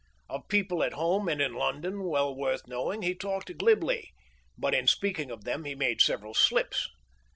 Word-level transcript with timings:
Of 0.27 0.47
people 0.47 0.81
at 0.81 0.93
home 0.93 1.29
and 1.29 1.39
in 1.39 1.53
London 1.53 2.05
well 2.07 2.35
worth 2.35 2.65
knowing 2.67 3.03
he 3.03 3.13
talked 3.13 3.55
glibly, 3.59 4.13
but 4.57 4.73
in 4.73 4.87
speaking 4.87 5.29
of 5.29 5.43
them 5.43 5.63
he 5.63 5.75
made 5.75 6.01
several 6.01 6.33
slips. 6.33 6.89